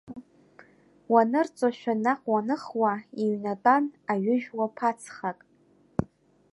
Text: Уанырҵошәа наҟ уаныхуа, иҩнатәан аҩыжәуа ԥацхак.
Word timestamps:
Уанырҵошәа 1.11 1.93
наҟ 2.03 2.21
уаныхуа, 2.31 2.93
иҩнатәан 3.21 3.83
аҩыжәуа 4.11 4.67
ԥацхак. 4.75 5.39